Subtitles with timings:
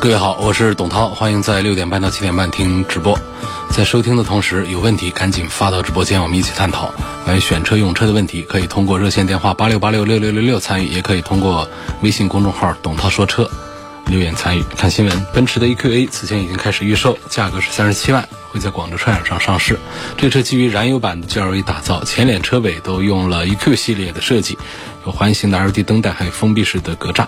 [0.00, 3.18] 各位好，我是董涛，欢迎在六点半到七点半听直播。
[3.68, 6.90] 在收听的同时，有问题赶紧发到直播间，我们一起探讨。
[7.26, 11.68] 关于选车用车的问题，可以通过热线电话八六八六六六六六参与，也可以通过
[12.00, 13.50] 微信公众号“董涛说车”
[14.08, 14.64] 留言参与。
[14.74, 19.78] 看新闻，奔驰的 EQA 此前已经开始预售，价格是三十七万，会在广州车展上上市。
[20.16, 24.56] 这车基于燃油版的 GLA 打造，前脸车尾都用了 EQ 系列的设计，
[25.04, 27.26] 有环形的 LED 灯带，还有封闭式的格栅。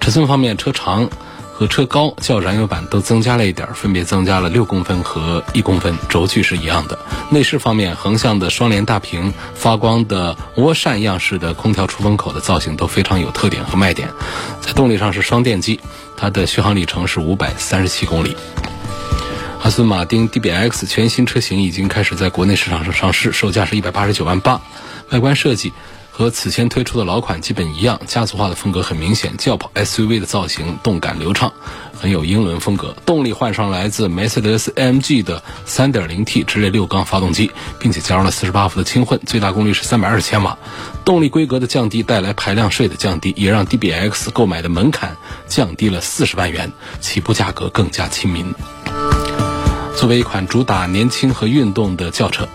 [0.00, 1.10] 尺寸方面，车长。
[1.58, 6.98] 和车高较燃油版都增加了一点，分别增加了六公分和一公分，轴距是一样的。
[7.30, 14.10] 内饰方面，横向的双联大屏、发光的涡扇样式的空调出风口的造型都非常有特点和卖点。
[14.60, 15.80] 在动力上是双电机，
[16.14, 18.36] 它的续航里程是五百三十七公里。
[19.62, 24.60] 阿斯顿马丁 DBX 全新车型已经开始在国内市场上上市，售价是一百八十九万八，
[25.08, 25.72] 外观设计。
[26.16, 31.52] 和此前推出的老款基本一样，家族化的风格很明显，轿跑 SUV 的造型动感流畅，
[31.92, 32.96] 很有英伦风格。
[33.04, 40.56] 动力换上来自梅赛德斯 AMG 的 3.0T 直列六缸发动机，并且加入了48伏的轻混，最大功率是320千瓦。
[41.04, 48.54] 动力规格的降低带来排量税的降低，也让 DBX 购买的门槛降低了40万元，起步价格更加亲民。
[49.94, 52.48] 作为一款主打年轻和运动的轿车。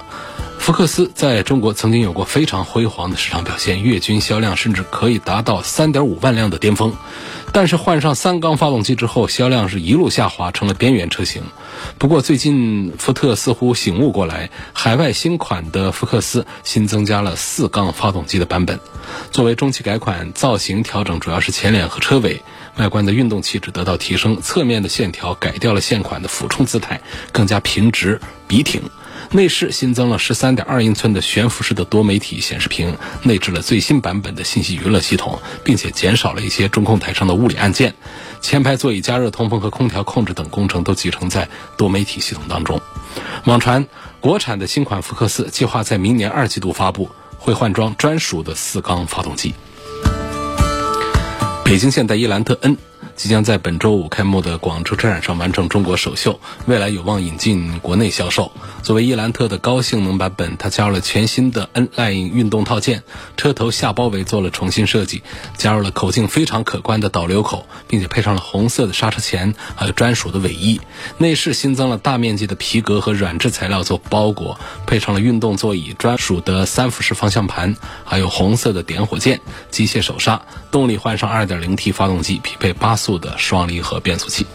[0.62, 6.96] 福克斯在中国曾经有过非常辉煌的市场表现，月均销量甚至可以达到三点五万辆的巅峰。
[7.52, 11.42] 但是换上三缸发动机之后，销量是一路下滑，成了边缘车型。
[11.98, 18.80] 不过最近福特似乎醒悟过来，海外新款的福克斯新增加了四缸发动机的版本。
[19.32, 22.40] 作为中期改款，造型调整主要是前脸和车尾，
[22.78, 28.80] 外观的运动气质得到提升，侧面的线条改掉了现款的俯冲姿态，更加平直笔挺。
[29.34, 37.96] 内饰新增了十三点二英寸的悬浮式的多媒体显示屏，内置了最新版本的信息娱乐系统，并且减少了一些中控台上的物理按键。
[38.42, 41.48] 前排座椅加热、通风和空调控制等工程都集成在
[41.78, 42.82] 多媒体系统当中。
[43.46, 43.88] 网传
[44.20, 49.54] 国产的新款福克斯计划在明年二季度发布，会换装专属的四缸发动机。
[51.64, 52.91] 北京现代伊兰特 N。
[53.22, 58.52] 即将在本周五开幕的广州车展上完成中国首秀，未来有望引进国内销售。
[58.82, 63.04] 作为伊兰特的高性能版本，它加入了全新的 N Line 运动套件，
[63.38, 65.22] 车头下包围做了重新设计，
[65.56, 70.82] 加入了口径非常可观的导流口，并且配上了红色的刹车钳，还有专属的尾翼。
[71.20, 80.42] 内饰新增了大面积的皮革和软质材料做包裹，配上了运动座椅、专属的三辐式方向盘，还有红色的点火键、机械手刹。
[80.72, 83.11] 动力换上 2.0T 发动机，匹配八速。
[83.18, 84.46] 的双离合变速器。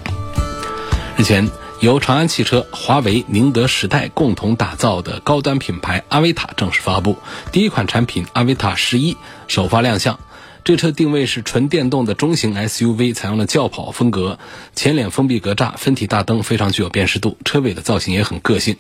[1.17, 1.50] 日前，
[1.81, 7.17] 由长安汽车、华为、宁德时代共同打造的高端品牌阿维塔正式发布，
[7.53, 9.17] 第一款产品阿维塔十一
[9.49, 10.19] 首发亮相。
[10.62, 14.39] 这车定位是纯电动的中型 SUV，采用了轿跑风格，
[14.75, 18.77] 前脸封闭格栅、分体大灯非常具有辨识度，车尾的造型也很个性。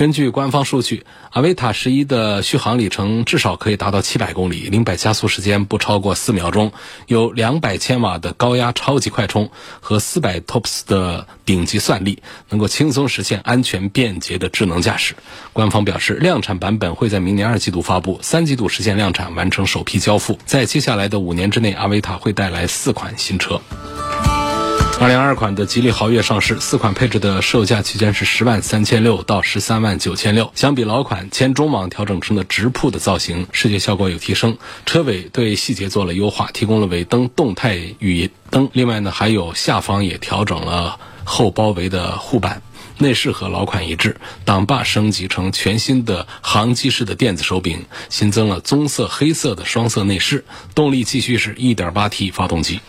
[0.00, 6.72] 根据官方数据，阿维塔十一的续航里程至少可以达到七百公里，零百加速时间不超过四秒钟，
[7.06, 15.14] 有两百千瓦的高压超级快充和四百 TOPS 的顶级算力，能够轻松实现安全便捷的智能驾驶。
[15.52, 20.38] 官方表示，量产版本会在明年二季度发布，三季度实现量产，完成首批交付。
[20.46, 23.60] 在接下来的五年之内，阿维塔会带来四款新车。
[25.00, 30.52] 二零二二款的吉利豪越上市，四款配置的售价区间是十万三千六到十三万九千六。
[30.54, 34.58] 相比老款，前中网调整成了直瀑的造型，视觉效果有提升。
[34.84, 38.68] 车尾对细节做了优化，提供了尾灯动态语音灯。
[38.74, 42.60] 另外呢，还有下方也调整了后包围的护板。
[42.98, 50.44] 内饰和老款一致，挡把升级成全新的航机式的电子手柄，新增了棕色、黑色的双色内饰。
[50.74, 52.80] 动力继续是一点八 T 发动机。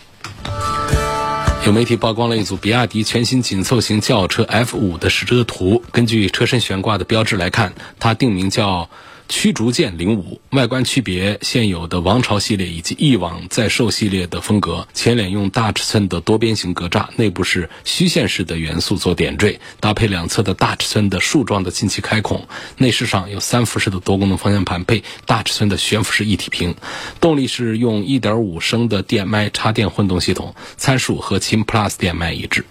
[1.63, 5.83] 有媒体曝光了一组比亚迪全新紧凑型轿车 F 五的实车图。
[5.91, 8.89] 根据车身悬挂的标志来看，它定名叫。
[9.31, 22.45] 驱逐舰零五外观区别现有的王朝系列以及翼往在售系列的风格，前脸用大尺寸的多边形格栅，内部是虚线式的元素做点缀，搭配两侧的大尺寸的竖状的进气开孔。
[22.77, 26.75] 内饰上有三辐式的多功能方向盘配大尺寸的悬浮式一体屏。
[27.21, 32.65] 动力是用1.5升的电麦插电混动系统，参数和秦 Plus 电麦一致。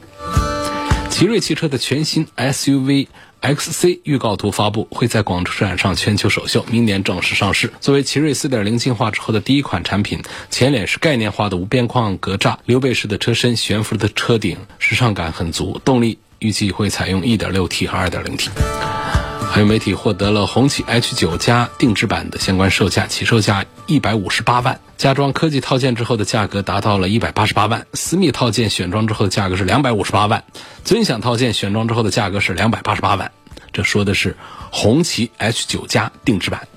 [1.20, 3.08] 奇瑞汽车的全新 SUV。
[3.43, 7.70] XC 预告图发布，会在广州车展上全球首秀，明年正式上市。
[7.78, 15.78] 作为奇瑞4.0进化之后的第一款产品，前脸是概念化的无边框格栅，溜背式的车身，悬浮的车顶，时尚感很足。
[15.84, 19.19] 动力预计会采用 1.6T 和 2.0T。
[19.50, 30.44] 还有媒体获得了红旗 H9 加定制版的相关售价，起售价158万，加装科技套件之后的价格达到了188万，私密套件选装之后的价格是258万，
[30.85, 33.32] 尊享套件选装之后的价格是288万。
[33.73, 34.37] 这说的是
[34.70, 36.69] 红旗 H9 加定制版，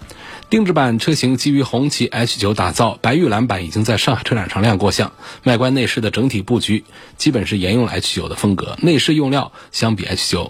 [0.50, 5.12] 定制版车型基于红旗 H9 打造，白玉蓝版已经在上海车展上亮过相。
[5.44, 6.84] 外观内饰的整体布局
[7.20, 10.50] 基本是沿用了 H9 的风格，内饰用料相比 H9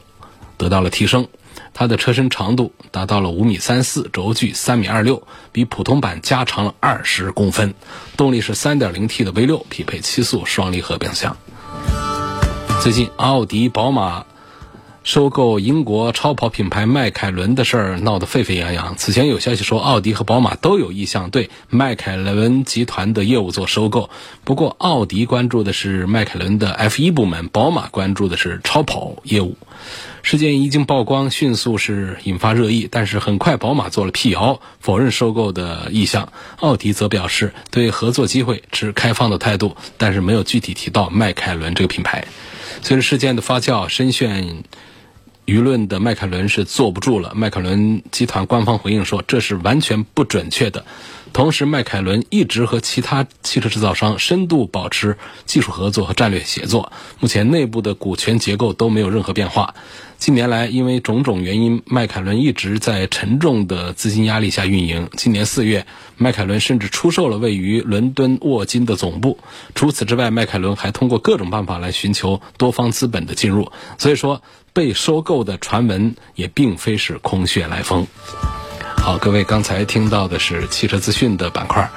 [0.57, 1.27] 得到了提升。
[1.73, 7.73] 它的车身长度达到了五米三四，轴距三米二六，比普通版加长了二十公分。
[8.15, 11.37] 动力是三点零 T 的 V 六，匹配七速双离合变速箱。
[12.81, 14.25] 最近，奥迪、宝马
[15.03, 18.95] 收购英国超跑品牌迈凯伦的事儿闹得沸沸扬扬。
[18.95, 24.09] 此前有消息说，奥迪和宝马都有意向对迈凯伦集团的业务做收购。
[24.43, 29.57] 不过，奥迪关注的是迈凯伦的 F 一部门，宝马关注的是超跑业务。
[30.23, 32.87] 事件一经曝光，迅速是引发热议。
[32.89, 36.31] 但是很快，宝马做了辟谣，否认收购的意向。
[36.61, 42.25] 奥迪则表示对合作机会持开放的态度，但是没有具体提到迈凯伦这个品牌。
[42.81, 44.63] 随着事件的发酵，深陷
[45.45, 47.33] 舆论的迈凯伦是坐不住了。
[47.35, 50.85] 迈凯伦集团官方回应说，这是完全不准确的。
[51.33, 56.93] 同时，迈凯伦一直和其他汽车制造商深度保持技术合作和战略协作。
[57.19, 59.73] 目前内部的股权结构都没有任何变化。
[60.23, 65.09] 近年来，因为种种原因，迈凯伦一直在沉重的资金压力下运营。
[65.17, 65.85] 今年四月，
[66.15, 69.37] 迈凯伦甚至出售了位于伦敦沃金的总部。
[69.75, 73.69] 除此之外，迈凯伦还通过各种办法来寻求多方资本的进入。
[73.97, 74.41] 所以说，
[74.71, 78.07] 被收购的传闻也并非是空穴来风。
[78.95, 81.91] 好，各位，刚才听到的是汽车资讯的板块。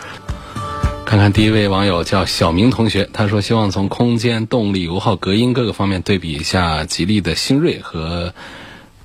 [1.07, 8.35] 看看第一位网友叫小明同学，他说希望从空间、动力、油耗、隔音各个方面对比一下吉利的星瑞和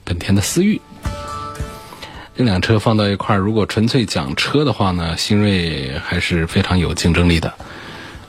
[0.03, 0.81] 本田的思域。
[2.35, 7.53] 这辆车放到一块儿，如果纯粹讲车的话呢，新锐还是非常有竞争力的。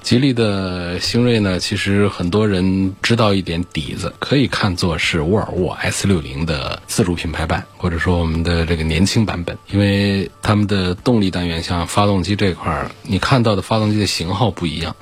[0.03, 9.57] 吉利的星瑞呢，其实很多人知道一点底子，可以看作是沃尔沃 S60 的自主品牌版，或者说我们的这个年轻版本。
[9.71, 14.97] 因为他们的动力单元，像发动机这块儿，你看到的发动机的型号不一样，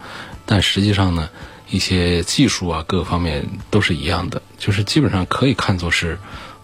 [0.44, 1.30] 但实际上呢，
[1.70, 6.18] 一些技术啊，各个方面都是一样的，就是基本上可以看作是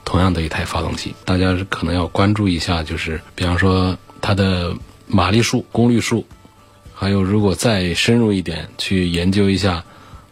[0.05, 1.15] 同样的一台发动机。
[1.25, 6.27] 大家可能要关注一下，就是比方说它的马力数、功率数。
[6.99, 9.85] 还有，如果再深入一点去研究一下，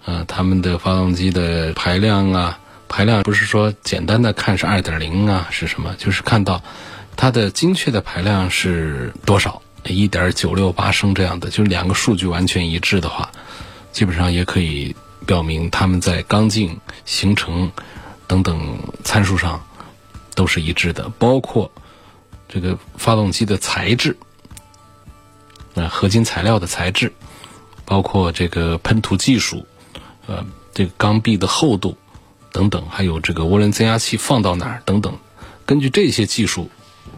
[0.06, 2.58] 呃，他们的发动机的排量啊，
[2.88, 5.94] 排量不是说简单的看是二点零啊，是什么？
[5.98, 6.62] 就是看到
[7.16, 13.30] 它的精确的排量是多少，一点九六八升这样的，就两个数据完全一致的话，
[13.92, 14.96] 基本上也可以
[15.26, 16.74] 表明他们在刚劲、
[17.04, 17.70] 行程
[18.26, 19.62] 等等参数上
[20.34, 21.70] 都是一致的，包括
[22.48, 24.16] 这个发动机的材质。
[25.74, 27.12] 呃，合金材料的材质，
[27.84, 29.66] 包括这个喷涂技术，
[30.26, 31.96] 呃，这个钢壁的厚度
[32.52, 35.18] 等等，还有这个涡轮增压器放到哪儿等等，
[35.66, 36.70] 根据这些技术，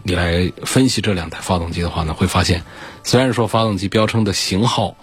[0.03, 2.65] 你来分析这两台发动机的话呢，会发现，
[3.05, 4.97] 虽然说发动机标称的型号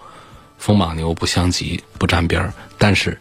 [0.58, 3.20] 风马牛不相及，不沾边儿，但是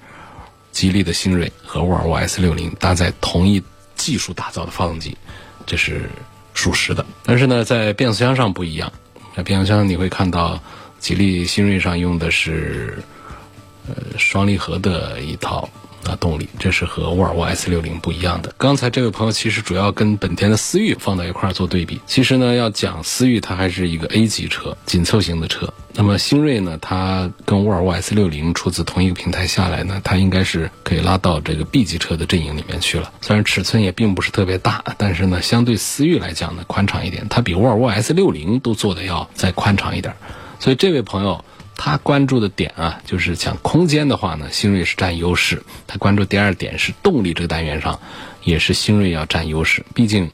[0.71, 3.61] 吉利的星瑞和沃尔沃 S60 搭载同一
[3.95, 5.15] 技术打造的发动机，
[5.67, 6.09] 这是
[6.55, 7.05] 属实的。
[7.23, 8.91] 但是呢，在变速箱上不一样。
[9.35, 10.61] 那变速箱你会看到，
[10.99, 12.97] 吉利新锐上用的是
[13.87, 15.67] 呃双离合的一套。
[16.07, 18.53] 啊动力，这是和沃尔沃 S60 不一样的。
[18.57, 21.99] 刚才这位朋友其实主要跟本田的思域放到一块儿做对比。
[22.05, 25.71] 其实呢，要讲思域，它还是一个 A 级车，紧凑型的车。
[25.95, 33.11] 那么新锐呢，它跟沃尔沃 S60 出自同一个平台下来呢，它应该是可以拉到这个 B 级车的阵营里面去了。
[33.21, 37.27] 虽然尺寸也并不是特别大，但是呢，相对思域来讲呢，宽敞一点。
[37.29, 40.15] 它比沃尔沃 S60 都做的要再宽敞一点。
[40.59, 41.43] 所以这位朋友
[41.75, 45.63] 他关注的点啊，就是讲空间的话呢，新锐是占优势。
[45.87, 47.99] 他关注第二点是动力这个单元上，
[48.43, 49.85] 也是新锐要占优势。
[49.93, 50.31] 毕竟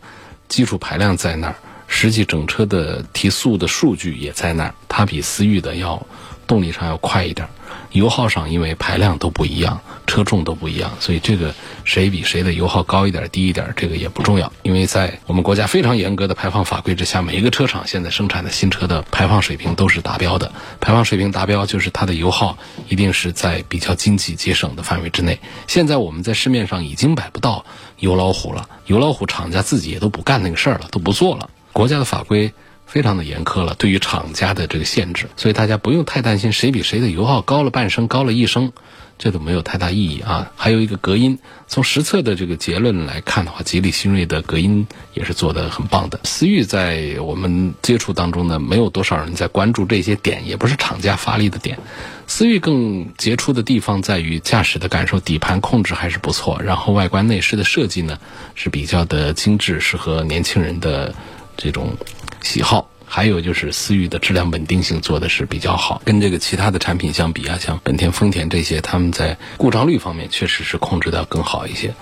[0.48, 1.55] 基础排量在那儿。
[1.91, 6.05] 实际整车的提速的数据也在那儿，它比思域的要
[6.46, 7.48] 动力上要快一点，
[7.91, 11.53] 油耗上因为排量都不一样，车重都不一样，所以这个
[11.84, 14.51] 谁比谁的油耗高一点、低一点，这个也不重要。
[14.62, 20.51] 因为在我们国家非常严格的排放法规之下，每一个车厂现在生产的新车的排放水平都是达标的。
[20.79, 25.39] 排放水平达标，就是它的油耗一定是在比较经济节省的范围之内。
[25.67, 27.65] 现在我们在市面上已经买不到
[27.98, 31.50] 油老虎了，油老虎厂家自己也都不干那个事儿了，都不做了。
[31.74, 32.53] 国家的法规。
[32.89, 38.74] 非常的严苛了，对于厂家的这个限制，所以大家不用太担心谁比谁的油耗高了半升、高了一升，
[39.19, 40.51] 这都没有太大意义啊。
[40.55, 46.19] 还有一个隔音，从实测的这个结论来看的话，吉利新锐的隔音也是做的很棒的。
[46.24, 51.77] 思域在我们接触当中呢，没有多少人在关注这些点，也不是厂家发力的点。
[52.25, 58.17] 思域更杰出的地方在于驾驶的感受，底盘控制还是不错，然后外观内饰的设计呢
[58.55, 61.13] 是比较的精致，适合年轻人的
[61.55, 61.96] 这种。
[62.41, 71.93] 喜好，还有就是思域的质量稳定性做的是比较好，跟这个其他的产品相比啊，像本田、丰田这些，他们在故障率方面确实是控制的更好一些。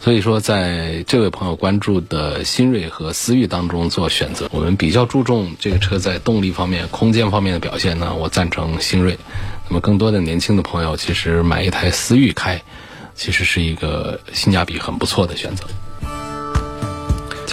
[0.00, 9.18] 所以说，在这位朋友关注的新锐和思域当中做选择，我们比较注重这个车在动力方面、空间方面的表现呢，我赞成新锐。
[9.66, 12.62] 那么，更多的年轻的朋友其实买一台思域开，
[13.14, 15.64] 其实是一个性价比很不错的选择。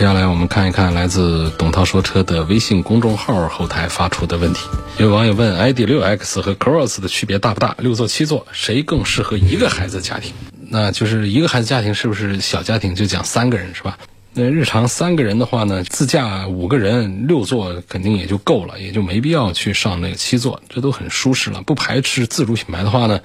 [0.01, 4.67] 接下来我们看一看来自董涛说车的微信公众号后台发出的问题。
[4.97, 7.75] 有网友问：ID.6X 和 Cross 的区别大不大？
[7.77, 10.33] 六座、七座，谁更适合一个孩子家庭？
[10.71, 13.99] 那就是一个孩子家庭，是不是小家庭就讲三个人是吧？
[14.33, 21.61] 那日常三个人的话呢，自驾五个人，六座肯定也就够了，也就没必要去上那个七座，这都很舒适了。
[21.61, 23.19] 不排斥自主品牌的话呢，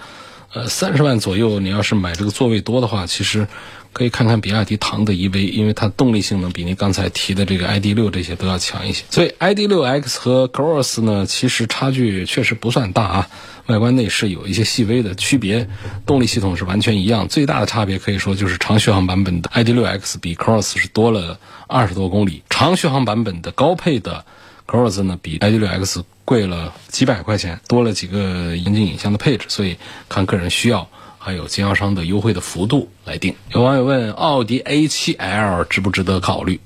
[0.57, 3.47] 呃，三十万左右，你要是买这个座位多的话，其实。
[3.93, 9.03] 可以看看比亚迪唐的 EV，因为它动力性能比您刚才提的这个 ID.6 这些都要强一些。
[9.09, 13.29] 所以 ID.6X 和 Cross 呢，其实差距确实不算大啊，
[13.69, 15.67] 外观内饰有一些细微的区别，
[16.05, 17.27] 动力系统是完全一样。
[17.27, 24.27] 最大的差别可以说就是长续航版本的 ID.6X 比 Cross 是多了二十多公里，长续航版本的高配的
[24.67, 29.77] Cross 呢比 ID.6X 贵了几百块钱，多了几个液晶影像的配置，所以
[30.09, 30.89] 看个人需要。
[31.19, 33.35] 还有经销商的优惠的幅度来定。
[33.51, 36.61] 有网友问：奥迪 A7L 值不值得考虑？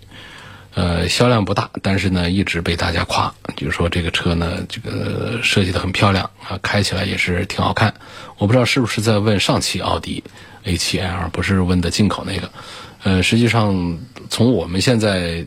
[0.75, 7.95] 呃，销量不大，但是呢，一直被大家夸，就是说这个车呢，这个设计的很漂亮啊，开起来也是挺好看。
[8.37, 10.23] 我不知道是不是在问上汽奥迪
[10.67, 12.51] A7L，不是问的进口那个。
[13.03, 15.47] 呃，实际上从我们现在。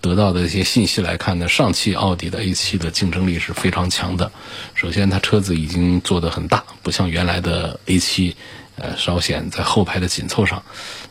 [0.00, 4.30] 得到的一些信息来看呢，上汽奥迪的 A7 的竞争力是非常强的。
[4.74, 8.34] 首先，它车子已经做得很大，不像原来的 A7，
[8.76, 10.62] 呃，稍显在后排的紧凑上。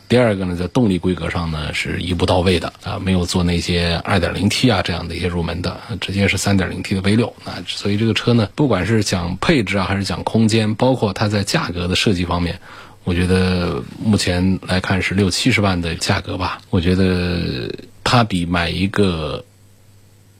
[0.08, 7.62] 第二个呢，在动力规格上呢是一步到位的啊，没有做那些 2.0T 啊这样的一些入门的，直接是 3.0T 的 V6 啊。
[7.64, 12.58] 所以这个车呢，不管是讲配置啊，还是讲空间，包括它在价格的设计方面，
[13.04, 16.60] 我觉得目前来看是六七十万的价格吧。
[16.70, 17.70] 我觉得。
[18.02, 19.44] 它比买一个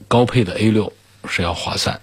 [0.09, 0.91] 高配的 A 六
[1.25, 2.01] 是要划算。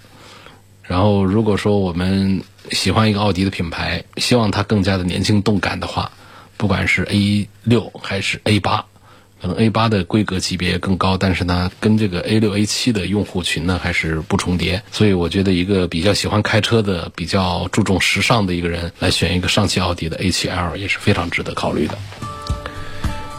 [0.82, 6.10] 然后，如果说我们喜欢一个奥迪的品牌，希望它更加的年轻动感的话，
[6.56, 8.86] 不管是 A 六还是 A 八，
[9.40, 14.82] 可能 A 八的规格级别更高，但是呢，跟这个 A 六 A 七的用户群呢还是不重叠。
[14.90, 21.96] 所以，我觉得一个比较喜欢开车的、比较注重时尚的一个人来选一个上汽奥迪的 A 七 L 也是非常值得考虑的。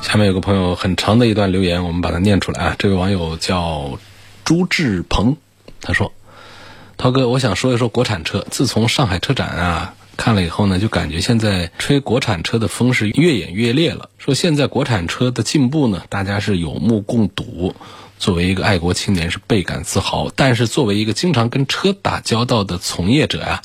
[0.02, 2.76] 下面有个朋友很长的一段留言，我们把它念出来啊。
[2.80, 4.00] 这位网友叫
[4.46, 5.36] 朱志鹏，
[5.82, 6.14] 他说
[6.98, 8.46] ：“涛哥，我想说一说国产车。
[8.50, 14.10] 自从上海车展啊看了以后呢，就感觉现在吹国产车的风是越演越烈了。
[14.18, 17.74] 说现在国产车的进步呢，大家是有目共睹。
[18.18, 23.62] 作为一个爱国青年是倍感自豪，但是作为一个经常跟车打交道的从业者呀。”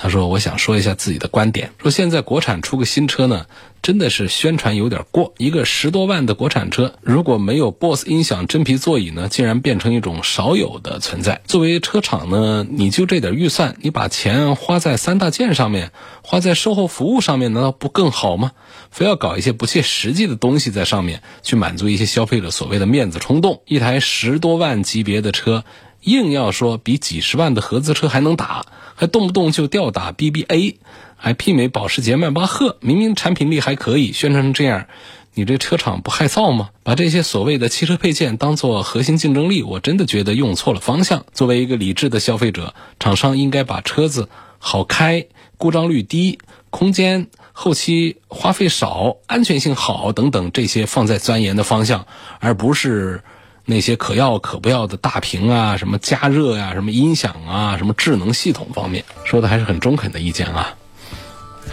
[0.00, 1.72] 他说：“我想说一下自己的观点。
[1.82, 3.46] 说现在国产出个新车呢，
[3.82, 5.34] 真的是宣传有点过。
[5.38, 11.40] 一个十多万的国产车，如果没有 BOSS 音响、真皮座椅呢，竟然变成一种少有的存在。
[11.46, 15.92] 作为车厂呢，你就这点预算，你把钱花在三大件上面，
[16.22, 18.52] 花在售后服务上面，难道不更好吗？
[18.90, 23.62] 非要搞一些不切实际的东西在上面，去满足一些消费者所谓的面子冲动。
[23.66, 25.64] 一台十多万级别的车，
[26.02, 28.64] 硬要说比几十万的合资车还能打。”
[29.00, 30.74] 还动不动就吊打 BBA，
[31.16, 34.86] 还媲美保时捷迈巴赫，明明产品力还可以，宣传成这样，
[35.34, 36.70] 你这车厂不害臊吗？
[36.82, 41.24] 把这些所谓的汽车配件当做核心竞争力，我真的觉得用错了方向。
[41.32, 44.28] 作为一个理智的消费者，厂商应该把车子
[44.58, 45.24] 好开、
[45.56, 46.40] 故障率低、
[46.70, 52.04] 空间、后期花费少、安全性好等等这些放在钻研的方向，
[52.40, 53.22] 而不是。
[53.70, 60.74] 那些可要可不要的大屏啊，什么加热呀，什么音响啊，什么智能系统方面，说的还是很中肯的意见啊。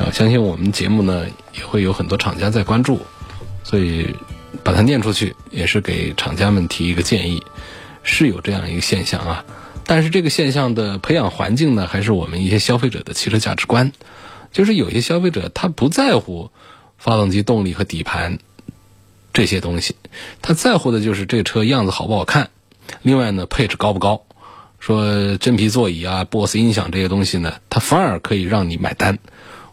[0.05, 1.25] 我相信我们节目呢
[1.57, 2.99] 也会有很多厂家在关注，
[3.63, 4.13] 所以
[4.61, 7.41] 把它念出去也是给厂家们提一个建议，
[8.03, 9.45] 是有这样一个现象啊。
[9.85, 13.89] 但是这个现象的培养环境呢，还是我们一些消费者的汽车价值观，
[14.51, 16.51] 就是有些消费者他不在乎
[16.97, 18.37] 发动机动力和底盘
[19.35, 19.95] 这些东西，
[20.41, 22.49] 他在乎的就是这车样子好不好看，
[23.03, 24.23] 另外呢配置高不高。
[24.79, 29.19] 说真皮座椅啊，BOSS 音响这些东西呢，它反而可以让你买单。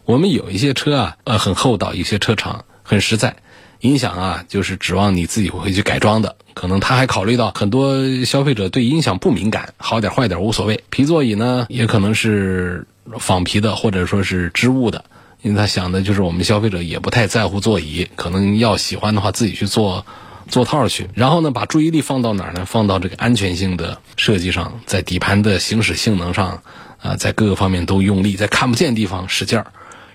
[0.05, 3.35] 我们有一些车啊，呃，很厚道，一些车厂很实在，
[3.79, 6.35] 音响啊，就是指望你自己回去改装的。
[6.53, 10.83] 可能他还考虑到很多消费者对音响不敏感，好点坏点无所谓。
[10.89, 12.85] 皮座椅呢，也可能是
[13.19, 15.05] 仿皮的，或者说是织物的，
[15.43, 20.03] 因为他想的就是我们消费者也不太在乎座椅，可能要喜欢的话自己去做。
[20.49, 22.65] 座套去，然后呢，把注意力放到哪儿呢？
[22.65, 26.61] 放到这个安全性的设计上，在底盘的行驶性能上，
[27.01, 29.67] 啊，在各个方面都用力，在看不见地方使劲儿，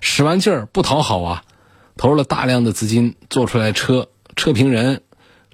[0.03, 1.45] 使完劲儿不讨好啊，
[1.97, 5.01] 投入了大量的资金做出来车，车评人、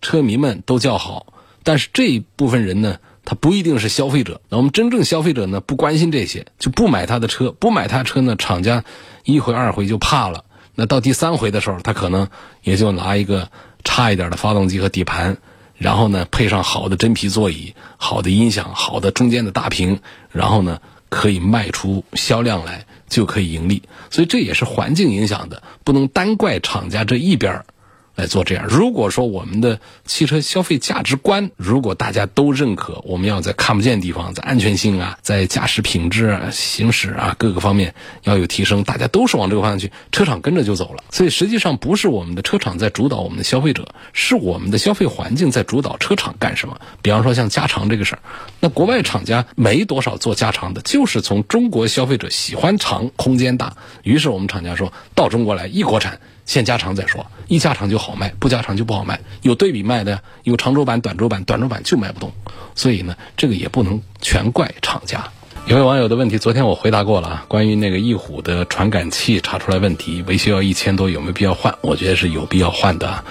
[0.03, 4.41] 车迷们都叫好，但是这一部分人呢，他不一定是消费者。
[4.49, 8.85] 那我们真正消费者呢，不关心这些，就不买他的车，不买他车呢，厂家
[9.25, 12.29] 一回二回就怕了，那到第三回的时候，他可能
[12.63, 13.49] 也就拿一个。
[13.87, 15.37] 差一点的发动机和底盘，
[15.77, 20.01] 然后呢配上好的真皮座椅、好的音响、好的中间的大屏，
[20.31, 23.83] 然后呢可以卖出销量来，就可以盈利。
[24.09, 27.67] 所以这也是环境影响的，不能单怪厂家这一边儿。
[28.15, 28.67] 来做这样。
[28.69, 41.03] 如果说我们的汽车消费价值观，如果大家都认可，我们要在看不见地方，在安全性啊，在驾驶品质啊、行驶啊各个方面要有提升，大家都是往这个方向去，车厂跟着就走了。
[41.11, 46.81] 所以实际上不是我们的车厂在主导我们的消费者，是我们的消费环境在主导车厂干什么。
[47.03, 48.21] 比方说像加长这个事儿，
[48.61, 56.21] 那国外厂家没多少做加长的，就是从中国消费者喜欢长、空间大，于是我们厂家说到中国来一国产。
[56.47, 59.21] 先加长再说，一加长就好卖，不加长就不好卖。
[59.43, 62.33] 有对比卖的呀，有长轴版、短轴版，短轴版就卖不动。
[62.75, 65.29] 所以呢，这个也不能全怪厂家。
[65.67, 71.75] 有位网友的问题，昨天我回答过了啊，关于那个翼虎的传感器查出来问题，维修要一千多，有没有必要换？
[71.81, 73.25] 我觉得是有必要换的。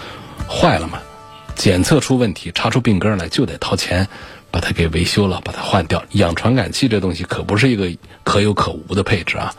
[0.47, 0.99] 坏了嘛，
[1.55, 4.07] 检测出问题，查出病根来，就得掏钱
[4.49, 6.03] 把它给维修了，把它换掉。
[6.13, 7.91] 养传感器这东西可不是一个
[8.23, 9.53] 可有可无的配置啊。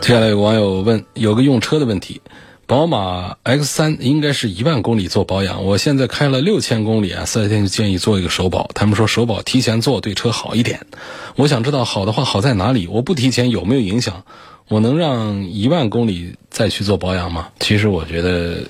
[0.00, 2.22] 接下来有网友问，有个用车的问题，
[2.66, 10.86] 宝马 X 三应该是一万公里做保养，我现在开了六千公里啊，四 S 店就建议做一个首保，他们说首保提前做对车好一点，
[11.36, 12.86] 我想知道好的话好在哪里？
[12.86, 14.24] 我不提前有没有影响？
[14.68, 17.48] 我能让一万公里再去做保养吗？
[17.60, 18.62] 其实我觉得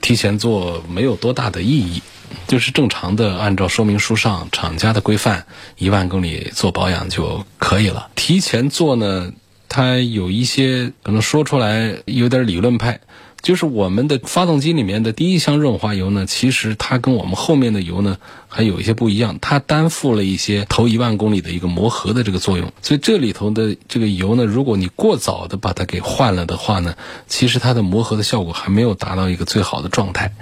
[0.00, 2.02] 提前做没有多大的意义，
[2.48, 5.46] 就是正常的按照说明书上厂家的规范，
[5.78, 8.08] 一万公里做保养就可以了。
[8.16, 9.32] 提前做呢？
[9.76, 13.00] 它有一些可能说出来有点理论派，
[13.42, 18.16] 就是我们的发动机里面的第一箱润滑油呢，其实它跟我们后面的油呢
[18.48, 26.94] 还有一些不一样，它担负了一些头一万公里的一个磨合的这个作用，所以这里头的这个油呢，如果你过早的把它给换了的话呢，
[27.26, 30.32] 其实它的磨合的效果还没有达到一个最好的状态。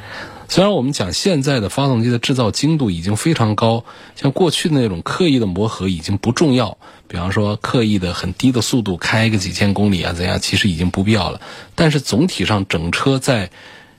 [0.49, 6.79] 虽然我们讲现在的发动机的制造精度已经非常高，像过去的那种刻意的磨合已经不重要。
[7.09, 11.41] 比方说刻意的很低的速度开个几千公里啊怎样，其实已经不必要了。
[11.75, 13.51] 但是总体上整车在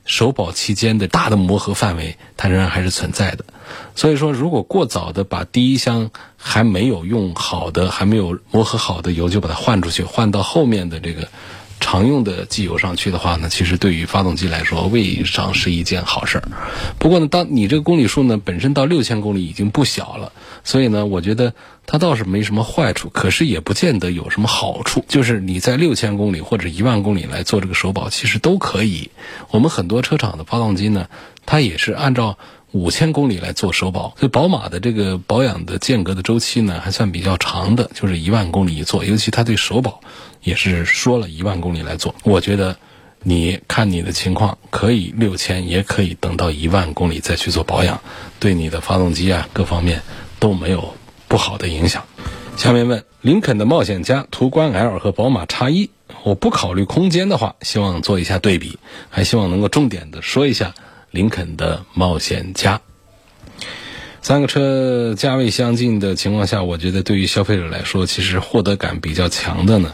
[0.06, 3.46] 首保期间的大的磨合范围，它仍然还是存在的。
[3.96, 11.28] 所以说，如果过早的把第一箱还没有用好的、还没有磨合好的油就把它换出去，换到后面的这个。
[11.80, 16.48] 常用的机油上去的话呢，其实对于发动机来说未尝是一件好事儿。
[16.98, 20.32] 不过呢，当你这个公里数呢本身到六千公里已经不小了，
[20.64, 21.54] 所以呢，我觉得
[21.86, 25.06] 它倒是没什么坏处，可是也不见得有什么好处。
[25.08, 29.12] 就是你在六千公里或者一万公里来做这个首保，其实都可以。
[29.52, 31.08] 我们很多车厂的发动机呢，
[31.46, 32.38] 它也是按照
[32.76, 40.02] 五千公里来做首保，所以宝马的这个保养的间隔的周期呢还算比较长的，就是一万公里一做，尤其它对首保。
[40.44, 42.76] 也是说了一万公里来做，我觉得，
[43.24, 48.02] 你看你的情况，可以六千，也可以等到一万公里再去做保养，
[48.42, 50.02] 对你的发动机啊各方面
[50.38, 50.94] 都没有
[51.30, 52.04] 不好的影响。
[52.58, 55.90] 下面问林肯的冒险家、途观 L 和宝马叉一，
[56.24, 58.78] 我不考虑空间的话，希望做一下对比，
[59.10, 60.76] 还希望能够重点的说一下
[61.16, 62.82] 林肯的冒险家。
[64.22, 69.94] 三个车价位相近的情况下，我觉得对于消费者来说，其实获得感比较强的呢。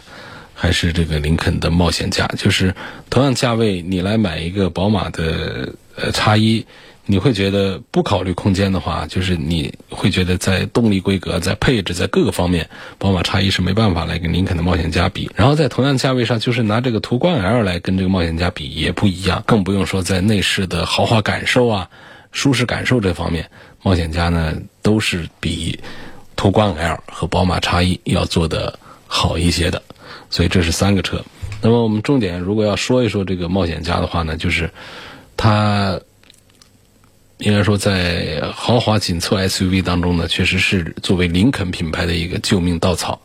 [0.54, 2.74] 还是这个林肯的冒险家，就是
[3.10, 6.66] 同样价位，你来买一个宝马的呃叉一，
[7.04, 15.28] 你会觉得不考虑空间的话，就是你会觉得在动力规格、在配置、在各个方面，宝马叉一是没办法来跟林肯的冒险家比。
[15.34, 21.88] 然后在同样价位上，就是拿这个途观 L 来跟这个冒险家比也不一样，更不用说在内饰的豪华感受啊、
[22.30, 23.50] 舒适感受这方面，
[23.82, 25.78] 冒险家呢都是比
[26.36, 29.82] 途观 L 和宝马叉一要做的好一些的。
[30.30, 31.20] 所以这是三个车。
[31.60, 34.70] 那么我们重点如果要说一说这个冒险家的话呢，就是
[35.36, 36.00] 它
[37.42, 43.20] 应该说在豪华紧凑 SUV 当中呢，确实是作为林肯品牌的一个救命稻草。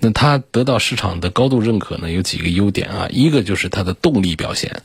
[0.00, 3.08] 那它得到市场的高度认可呢，有几个优点啊。
[3.10, 4.82] 一个就是它的动力表现，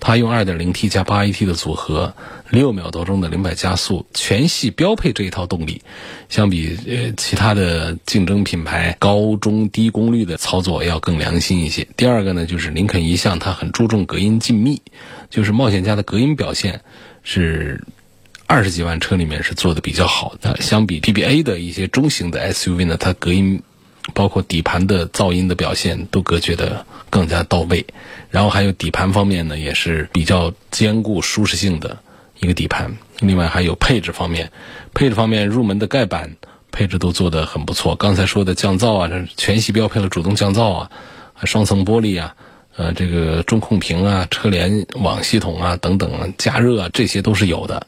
[0.00, 2.14] 它用 2.0T 加 8AT 的组合，
[2.50, 5.82] 六秒多钟的零百加速，全系标配这一套动力。
[6.28, 11.86] 相比呃其他的竞争品牌，高中低功率的操作要更良心一些。
[11.96, 14.80] 第二个呢，就是林肯一向它很注重隔音静谧，
[15.30, 16.80] 就是冒险家的隔音表现
[17.22, 17.84] 是
[18.46, 20.60] 二十几万车里面是做的比较好的。
[20.60, 23.62] 相比 PBA 的一些中型的 SUV 呢，它隔音。
[24.14, 27.84] 包括底盘的噪音的表现都隔绝的更加到位，
[28.30, 31.98] 然后还有底盘方面呢，也是比较坚固、舒适性的
[32.38, 32.96] 一个底盘。
[33.18, 34.52] 另外还有配置方面，
[34.94, 36.36] 配置方面入门的盖板
[36.70, 37.96] 配置都做得很不错。
[37.96, 40.90] 刚才说的降噪啊，这全系标配了主动降噪啊，
[41.42, 42.36] 双层玻璃啊，
[42.76, 47.84] 呃，这个中控屏啊，车联网系统啊等等啊，加热啊，这些都是有的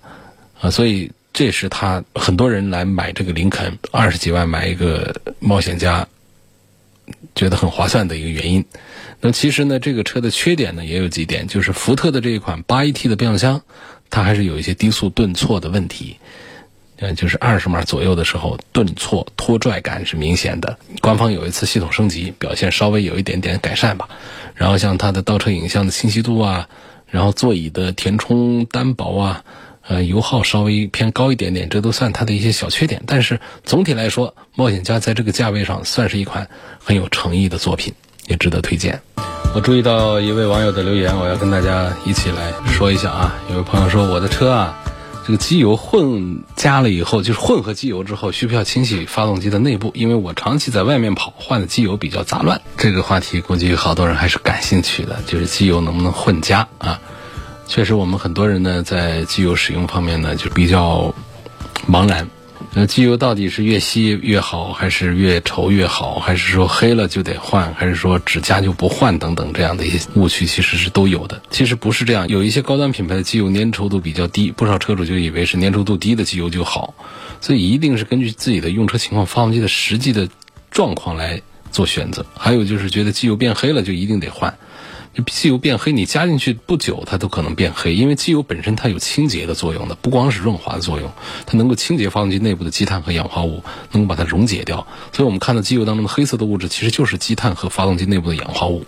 [0.61, 1.11] 啊，所以。
[1.31, 6.09] 这是他很多人来买这个林肯二十几万买一个冒险家，
[7.37, 8.65] 觉得很划算的一个原因。
[9.21, 13.63] 那其实呢，这个车的缺点呢也有几点，就是福特的这一款八 AT 的变速箱，
[14.11, 16.17] 它还是有一些低速顿挫的问题。
[16.97, 20.77] 嗯，就是二十码左右的时候顿挫拖拽感是明显的。
[21.01, 24.09] 官方有一次系统升级，表现稍微有一点点改善吧。
[24.57, 26.69] 然后像它的倒车影像的清晰度啊，
[27.07, 29.45] 然后座椅的填充单薄啊。
[29.89, 33.03] 呃，油耗稍微偏高一点点，这都算它的一些小缺点。
[33.07, 36.49] 但是总体来说，冒险家在这个价位上算是一款
[36.85, 37.95] 很有诚意的作品，
[38.27, 39.01] 也值得推荐。
[39.55, 43.35] 我注意到一位网友的留言，我要跟大家一起来说一下啊。
[43.51, 44.79] 有位朋友说，我的车啊，
[45.27, 49.91] 这个机油混加了以后，就是混合机油之后，需不需要清洗发动机的内部？
[49.95, 52.61] 因为我长期在外面跑，换的机油比较杂乱。
[52.77, 57.01] 这个话题估计好多人还是感兴趣的，就是机油能不能混加啊？
[57.69, 61.15] 确实，我们很多人呢，在机油使用方面呢，就比较
[61.87, 62.29] 茫然。
[62.73, 71.41] 那机油到底是越稀越好，还是越稠越好，还是说黑了就得换，还是说只加就不换等等这样的一些误区，其实是都有的。
[71.51, 76.95] 其实不是这样，有一些高端品牌的机油粘稠度比较低，不少车主就以为是粘稠度低的机油就好，
[77.41, 80.29] 所以一定是根据自己的用车情况、发动机的实际的
[80.71, 82.25] 状况来做选择。
[82.35, 84.59] 还有就是觉得机油变黑了就一定得换。
[85.27, 91.11] 机油变黑，你加进去不久，它都可能变黑，因为机油本身它有清洁的作用的，不光是润滑的作用，
[91.47, 94.87] 它能够清洁发动机内部的积碳和氧化物，能够把它溶解掉。
[95.13, 98.85] 所以我们看到机油当中的黑色的物质，其实就是积碳和发动机内部的氧化物。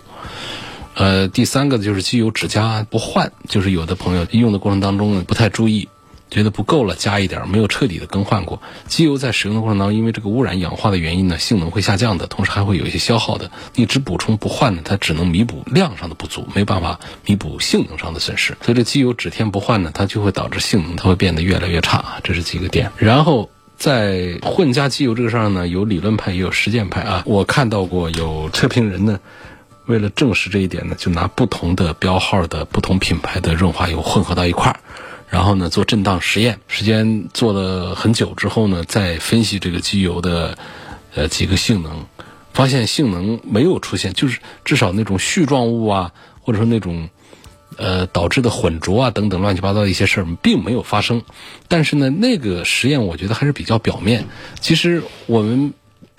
[0.93, 5.87] 呃，第三个就是机油只加不换，就是有的朋友用的过程当中呢不太注意。
[6.31, 8.61] 觉得不够了，加一点，没有彻底的更换过。
[8.87, 13.51] 机油在使用的过程当中，因为这个污染氧化的原因呢，性能会下降的，同时还会有一些消耗的。
[13.75, 18.57] 你只补充不换呢，它只能弥补量上的不足，没办法弥补性能上的损失。
[18.61, 22.19] 所以这机油只添不换呢，它就会导致性能它会变得越来越差啊。
[22.23, 22.89] 这是几个点。
[22.95, 27.23] 然后在混加机油这个上呢，有理论派也有实践派啊。
[27.25, 29.19] 我看到过有测评人呢，
[29.85, 34.79] 为了证实这一点呢，就拿不同的标号的不同品牌的润滑油混合到一块儿。
[35.31, 40.57] 然后呢，做震荡实验，时间做了很久之后呢，再分析这个机油的
[41.15, 42.05] 呃几个性能，
[42.53, 47.09] 发现性能没有出现，就是至少那种絮状物啊，或者说那种
[47.77, 51.23] 呃导致的混浊啊等等乱七八糟的一些事儿，并没有发生。
[51.69, 54.27] 但是呢，那个实验我觉得还是比较表面。
[54.59, 55.73] 其实我们。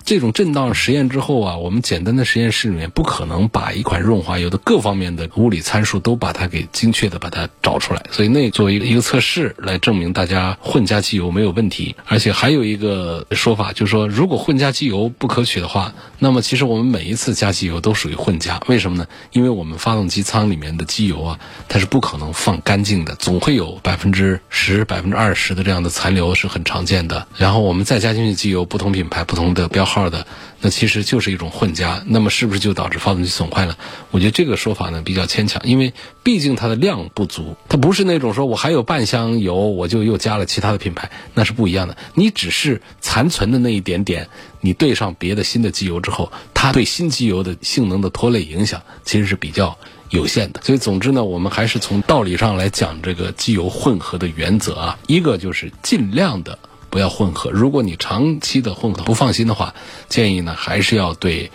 [0.05, 11.95] 这种震荡实验之后啊，我们简单的实验室里面不可能把一款润滑油的各方面的物理参数都把它给精确的把它找出来，所以那作为一个测试来证明大家混加机油没有问题。
[12.05, 18.61] 而且还有一个说法，就是说如果混加机油不可取的话，那么其实我们每一次加机油都属于混加。
[18.67, 19.07] 为什么呢？
[19.31, 21.39] 因为我们发动机舱里面的机油啊，
[21.69, 27.25] 它是不可能放干净的，总会有百分之十、百分之二十的这样的残留是很常见的。
[27.37, 29.92] 然后我们再加进去机油，不同品牌、不同的标号。
[29.93, 30.25] 号的，
[30.59, 33.77] 那其实就是一种混加，那么是不是就导致发动机损坏了？
[34.09, 41.95] 我觉得这个说法呢比较牵强，因为毕竟它的量不足，它不是那种说我还有半箱油，我就又加了其他的品牌，那是不一样的。
[42.15, 44.27] 你只是残存的那一点点，
[44.61, 49.77] 你对上别的新的机油之后，它对新机油的性能的拖累影响其实是比较
[50.09, 50.61] 有限的。
[50.63, 56.57] 所以总之呢，我们还是从道理上来讲这个机油混合的原则啊，一个就是尽量的
[56.93, 57.49] 不要混合。
[57.49, 59.73] 如果你长期的混合不放心的话，
[60.09, 61.49] 建议呢还是要对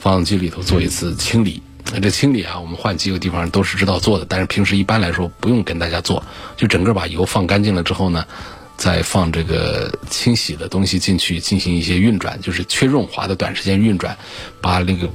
[0.00, 1.62] 发动机里头做一次清理。
[1.92, 6.20] 那这清理啊，我们换机油地方都是知道做的，但是平时一般来说不用跟大家做，
[6.56, 8.26] 就整个把油放干净了之后呢。
[8.74, 14.16] 再放这个清洗的东西进去进行一些运转，就是缺润滑的短时间运转，
[14.60, 15.08] 把那个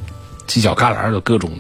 [0.48, 1.52] 犄角旮旯的各种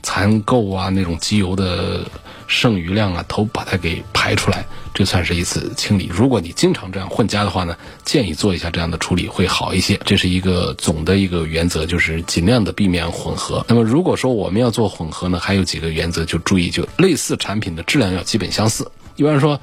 [0.00, 2.04] 残垢啊、那种机油的
[2.46, 6.10] 剩余量啊，都把它给排出来，这算是一次清理。
[6.12, 10.00] 如果你经常这样混加的话呢，建议做一下这样的处理会好一些。
[10.04, 13.64] 这是一个总的一个原则，就是尽量的避免混合。
[13.68, 18.90] 那么如果说我们要做混合呢，还有几个原则就注意，就类似产品的质量要基本相似。
[19.16, 19.60] 一般说。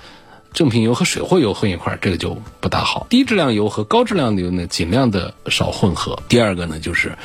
[0.54, 3.08] 正品油和水货油混一块儿，这个就不大好。
[3.10, 6.22] 低质量油和高质量油呢，尽量的少混合。
[6.30, 7.18] 第二个呢，就是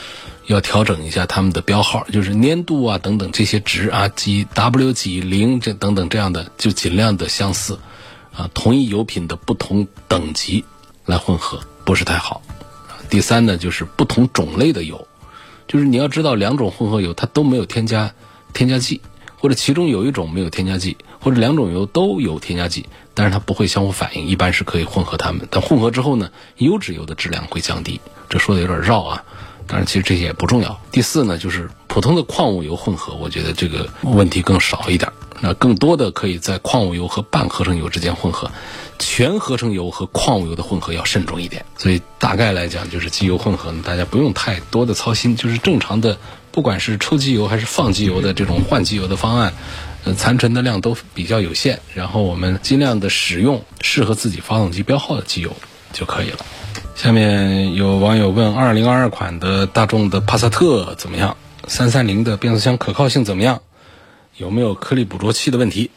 [0.48, 7.78] 要调整一下它们的标号，就是粘度啊等等这些值啊，几 W 几零这等等这样的，就尽量的相似
[8.34, 8.48] 啊。
[8.54, 10.64] 同一油品的不同等级
[11.04, 12.40] 来混合不是太好。
[13.10, 15.06] 第三呢，就是不同种类的油，
[15.66, 18.14] 就是你要知道两种混合油它都没有添加
[18.54, 19.02] 添加剂，
[19.36, 22.86] 或者其中有一种没有添加剂，或者两种油都有添加剂。
[23.12, 25.46] 但是它不会相互反应，一般是可以混合它们。
[25.50, 28.00] 但混合之后呢，优质油的质量会降低。
[28.28, 29.24] 这说的有点绕啊，
[29.68, 30.80] 当然其实这些也不重要。
[30.90, 35.12] 第四呢，就是普通的矿物油混合，我觉得这个问题更少一点。
[35.40, 38.50] 那更多的可以在矿物油和半合成油之间混合，
[38.98, 41.64] 全合成油和矿物油的混合要慎重一点。
[41.76, 46.18] 所以大概来讲，就是机油混合呢，大家不用太多的操心，就是正常的，
[46.50, 49.52] 不管是抽机油还是放机油的这种换机油的方案。
[50.04, 55.54] 呃残存的量都比较有限，然后我们尽量的使用适合自己发动机标号的机油
[55.92, 56.38] 就可以了。
[56.94, 61.36] 下面有网友问：二零二二款的大众的帕萨特怎么样？
[61.66, 63.60] 三三零的变速箱可靠性怎么样？
[64.36, 65.90] 有没有颗粒捕捉器的问题？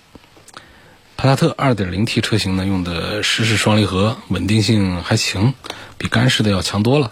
[1.18, 5.54] 帕萨特二点零 T 车型呢，用的湿式双离合，稳定性还行，
[5.98, 7.12] 比干式的要强多了。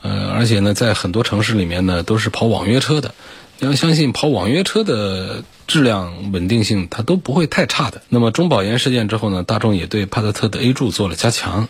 [0.00, 3.14] 呃，而且呢，在很多城市里面呢，都是跑网约车的。
[3.58, 8.02] 你要相信跑网约车的质量稳定性，它都不会太差的。
[8.08, 11.68] 那么中保研事件之后呢，大众也对帕萨特的 A 柱做了加强。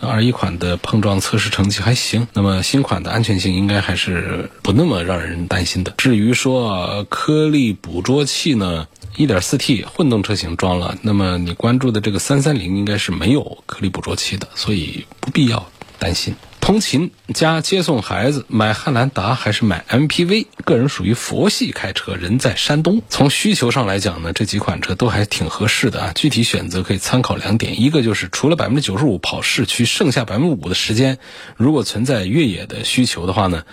[0.00, 5.92] 二一款的碰撞测试成绩还行，那么新款的安全性应该还是不那么让人担心的。
[5.96, 16.34] 至于说颗粒捕捉器呢，1.4T 混动车型装了，那么你关注的这个330应该是没有颗粒捕捉器的，所以不必要担心。
[16.60, 20.46] 通勤加接送孩子，买汉兰达还是买 MPV？
[20.64, 23.02] 个人属于佛系开车，人在山东。
[23.08, 26.12] 从需求上来讲呢，这几款车都还挺合适的啊。
[26.14, 31.18] 具体选择可以参考两点：一个就是除了百分之九十五跑市区，剩下百分之五的时间，
[31.56, 33.64] 如果存在越野的需求的话呢，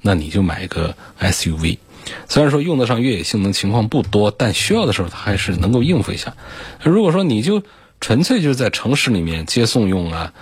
[0.00, 1.78] 那你就买一个 SUV。
[2.28, 6.36] 虽然说用得上越野性能情况不多，但需要的时候它还是能够应付一下。
[6.82, 7.64] 如果说你就
[8.00, 10.32] 纯粹就是在城市里面接送用啊。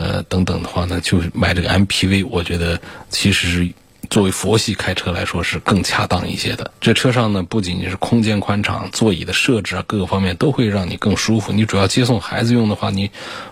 [0.00, 3.70] 呃，等等的话呢，就买这个 MPV，我觉得其实
[4.08, 6.70] 作为佛系开车来说是更恰当一些的。
[6.80, 11.52] 这车上呢，不仅仅是空间宽敞，座椅的设置啊，各个方面都会让你更舒服。
[11.52, 13.10] 你主要接送孩子用的话，你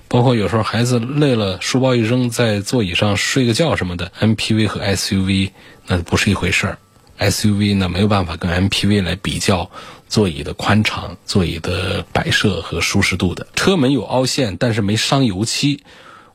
[0.09, 5.51] 包括有时候孩子累了，书包一扔在座椅上睡个觉什么的，MPV 和 SUV
[5.87, 6.79] 那不是一回事儿。
[7.19, 9.71] SUV 呢没有办法跟 MPV 来比较
[10.09, 13.47] 座椅的宽敞、座椅的摆设和舒适度的。
[13.55, 15.85] 车门有凹陷，但是没伤油漆。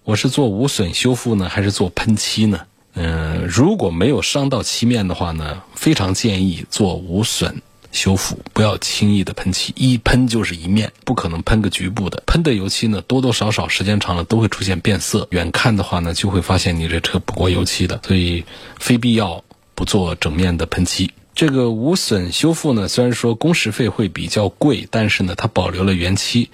[0.05, 2.59] 我是做无损修复呢，还是做喷漆呢？
[2.95, 7.61] 嗯，如果没有伤到漆面的话呢，非常建议做无损
[7.93, 9.71] 修复，不要轻易的喷漆。
[9.77, 12.21] 一喷就是一面，不可能喷个局部的。
[12.25, 15.25] 喷的油漆呢，多多少少时间长了都会出现变色。
[15.31, 18.43] 远看的话呢，就会发现你这车不过油漆的，所以
[18.77, 19.41] 非必要
[19.73, 21.13] 不做整面的喷漆。
[21.33, 26.49] 这个无损修复呢，虽然说工时费会比较贵，但是呢，它保留了原漆。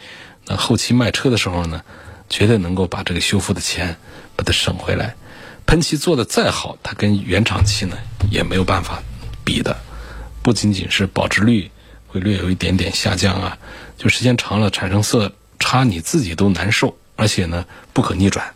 [0.46, 1.82] 那后期卖车的时候呢？
[2.30, 3.98] 绝对能够把这个修复的钱
[4.36, 5.16] 把它省回来。
[5.66, 7.98] 喷漆做的再好，它跟原厂漆呢
[8.32, 9.04] 也没有办法
[9.44, 9.78] 比的。
[10.42, 11.70] 不仅仅是保值率
[12.08, 13.58] 会略有一点点下降啊，
[13.98, 16.98] 就时间长了产生色差，你自己都难受。
[17.16, 18.54] 而且呢不可逆转，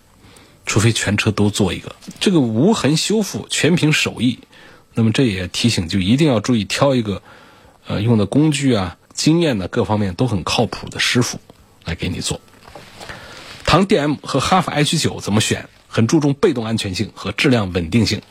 [0.65, 4.39] 除非全车都做一个这个无痕修复，全凭手艺。
[4.93, 7.21] 那么这也提醒，就一定要注意挑一个
[7.85, 11.41] 呃用的工具啊、经验呢各方面都很靠谱的师傅
[11.83, 12.39] 来给你做。
[13.73, 15.67] 唐 DM 和哈弗 H 九怎么选？
[15.87, 18.21] 很注重被动安全性和质量稳定性。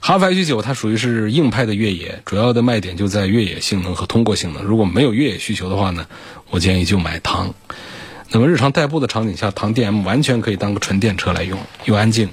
[0.00, 4.62] 哈弗 H 九它属于是硬派的越野，主要的卖点就在越野性能和通过性能。
[4.62, 6.06] 如果没有越野需求的话呢，
[6.48, 7.52] 我建议就买唐。
[8.30, 12.30] 那么日常代步的场景下，唐 DM 完全可以当个纯电车来用，又安静，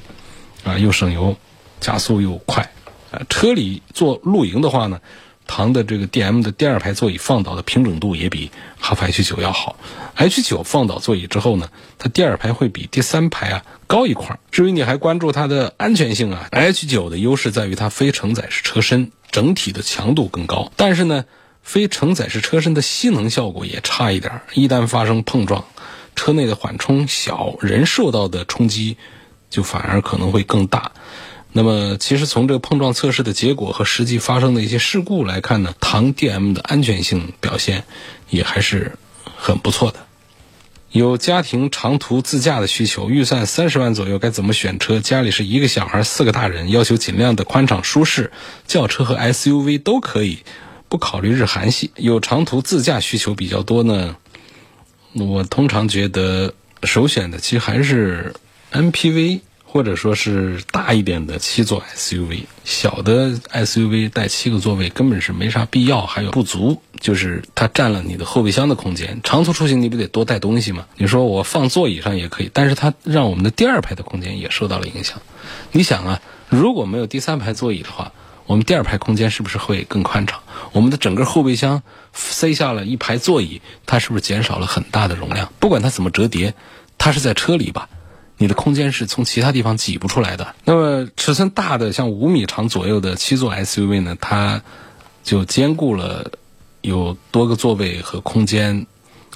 [0.63, 1.35] 啊又省油，
[1.81, 2.71] 加速又快。
[3.11, 5.01] 啊，车里做露营的话呢，
[5.49, 9.75] 唐的这个 DM 的第二排座椅放倒的平整度也比哈弗 H 九要好。
[10.13, 14.39] H 九放倒座椅之后呢，它第二排会比第三排啊高一块。
[14.51, 20.71] 至于你还关注它的安全性啊，H 九的优势在于它非承载式车身，整体的强度更高。
[20.75, 21.25] 但是呢，
[21.63, 25.65] 非承载式车身的吸能效果也差一点，一旦发生碰撞，
[26.15, 28.97] 车内的缓冲小，人受到的冲击
[29.49, 30.91] 就反而可能会更大。
[31.51, 37.85] 那么，其实从这个碰撞测试的结果和实际发生的一些事故来看呢，唐 DM 的安全性表现
[38.29, 38.93] 也还是
[39.35, 40.05] 很不错的。
[40.91, 44.99] 有家庭长途自驾的需求，预算三十万左右，该怎么选车？
[44.99, 48.31] 家里是一个小孩，四个大人，要求尽量的宽敞舒适，
[48.67, 50.39] 轿车和 SUV 都可以，
[50.87, 51.91] 不考虑日韩系。
[51.95, 54.15] 有长途自驾需求比较多呢，
[55.13, 58.35] 我通常觉得首选的其实还是
[58.71, 59.41] MPV。
[59.71, 69.21] 或者说是大一点的七座 SUV，小的 SUV 带七个座位根本是没啥必要，还有不足，就是它占了你的后备箱的空间。
[69.23, 70.87] 长途出行你不得多带东西吗？
[70.97, 75.21] 你说我放座椅上也可以，但是它让我们的第二排的空间也受到了影响。
[75.71, 78.11] 你想啊，如果没有第三排座椅的话，
[78.47, 80.41] 我们第二排空间是不是会更宽敞？
[80.71, 85.53] 我们的整个后备箱塞下了一排座椅，它是不是减少了很大的容量？
[85.59, 86.55] 不管它怎么折叠，
[86.97, 87.87] 它是在车里吧？
[88.39, 90.55] 你的空间是从其他地方挤不出来的。
[90.63, 94.63] 那么尺寸大的，像五米长左右的七座 SUV 呢，它
[95.25, 96.31] 就兼顾了
[96.79, 98.87] 有多个座位和空间，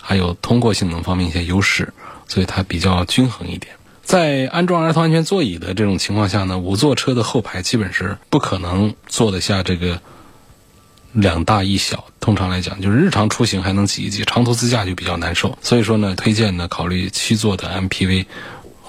[0.02, 1.94] 还有通过性能方面一些优势，
[2.30, 3.76] 所以它比较均衡一点。
[4.04, 10.02] 在安装儿童安全座椅的这种情况下呢，五座车的后排基本是不可能坐得下这个
[11.12, 12.06] 两大一小。
[12.22, 15.58] 通常来讲，就是日常出行还能挤一挤，长途自驾就比较难受。
[15.62, 18.26] 所以说呢，推荐呢考虑七座的 MPV。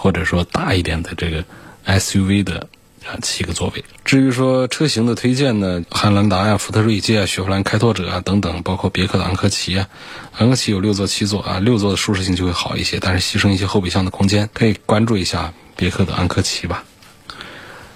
[0.04, 1.42] 或者说大一点的这个
[1.86, 2.68] SUV 的
[3.06, 3.82] 啊七个座位。
[4.04, 9.88] 至于说车型的推荐呢，汉兰达呀、福特锐界啊、雪佛兰开拓者啊等等，包括别克的昂科旗啊，
[10.36, 16.84] 昂科旗有六座、七座啊，六座的舒适性就会好一些，但是牺牲一些后备箱的空间，可以关注一下别克的昂科旗吧。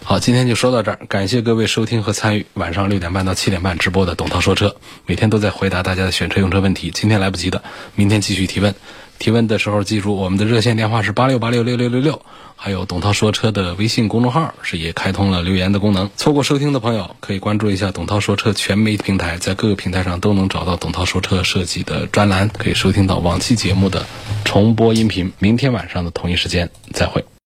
[0.03, 7.63] 好，今天就说到这儿，感谢各位收听和参与晚上六点半到七点半直播的董涛说车，每天都在回答大家的选车用车问题，今天来不及的，
[7.95, 8.75] 明天继续提问。
[9.19, 12.23] 提问的时候，记住我们的热线电话是八六八六六六六六，
[12.57, 16.11] 还有董涛说车的微信公众号是也开通了留言的功能。
[16.17, 24.07] 错过收听的朋友，可以关注一下董涛说车全媒体平台，在各个平台上都能找到董涛说车设计的专栏，可以收听到往期节目的
[24.45, 25.33] 重播音频。
[25.39, 27.29] 明天晚上的同一时间再会。